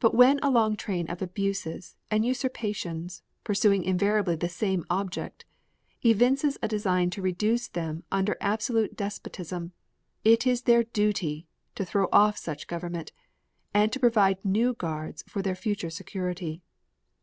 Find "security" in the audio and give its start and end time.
15.90-16.62